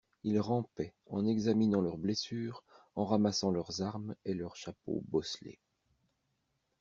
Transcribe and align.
Ils 0.23 0.39
rampaient 0.39 0.95
en 1.11 1.27
examinant 1.27 1.79
leurs 1.81 1.99
blessures, 1.99 2.63
en 2.95 3.05
ramassant 3.05 3.51
leurs 3.51 3.83
armes 3.83 4.15
et 4.25 4.33
leurs 4.33 4.55
chapeaux 4.55 5.03
bosselés! 5.11 5.59